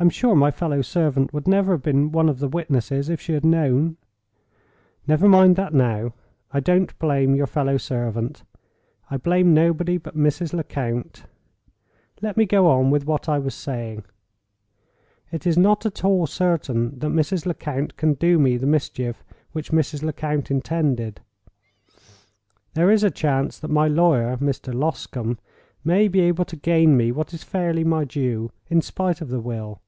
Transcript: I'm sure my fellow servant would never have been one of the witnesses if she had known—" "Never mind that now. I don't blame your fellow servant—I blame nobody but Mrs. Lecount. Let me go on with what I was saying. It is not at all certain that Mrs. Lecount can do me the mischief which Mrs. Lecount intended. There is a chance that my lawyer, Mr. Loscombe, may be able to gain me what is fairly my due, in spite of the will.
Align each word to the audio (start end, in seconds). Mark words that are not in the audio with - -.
I'm 0.00 0.10
sure 0.10 0.34
my 0.34 0.50
fellow 0.50 0.82
servant 0.82 1.32
would 1.32 1.46
never 1.46 1.70
have 1.74 1.82
been 1.84 2.10
one 2.10 2.28
of 2.28 2.40
the 2.40 2.48
witnesses 2.48 3.08
if 3.08 3.20
she 3.20 3.34
had 3.34 3.44
known—" 3.44 3.98
"Never 5.06 5.28
mind 5.28 5.54
that 5.54 5.72
now. 5.72 6.12
I 6.50 6.58
don't 6.58 6.98
blame 6.98 7.36
your 7.36 7.46
fellow 7.46 7.76
servant—I 7.76 9.16
blame 9.18 9.54
nobody 9.54 9.98
but 9.98 10.16
Mrs. 10.16 10.52
Lecount. 10.54 11.26
Let 12.20 12.36
me 12.36 12.46
go 12.46 12.66
on 12.66 12.90
with 12.90 13.06
what 13.06 13.28
I 13.28 13.38
was 13.38 13.54
saying. 13.54 14.02
It 15.30 15.46
is 15.46 15.56
not 15.56 15.86
at 15.86 16.04
all 16.04 16.26
certain 16.26 16.98
that 16.98 17.06
Mrs. 17.12 17.46
Lecount 17.46 17.96
can 17.96 18.14
do 18.14 18.40
me 18.40 18.56
the 18.56 18.66
mischief 18.66 19.22
which 19.52 19.70
Mrs. 19.70 20.02
Lecount 20.02 20.50
intended. 20.50 21.20
There 22.74 22.90
is 22.90 23.04
a 23.04 23.10
chance 23.12 23.56
that 23.60 23.70
my 23.70 23.86
lawyer, 23.86 24.36
Mr. 24.38 24.74
Loscombe, 24.74 25.38
may 25.84 26.08
be 26.08 26.22
able 26.22 26.44
to 26.46 26.56
gain 26.56 26.96
me 26.96 27.12
what 27.12 27.32
is 27.32 27.44
fairly 27.44 27.84
my 27.84 28.02
due, 28.04 28.50
in 28.68 28.82
spite 28.82 29.20
of 29.20 29.28
the 29.28 29.38
will. 29.40 29.78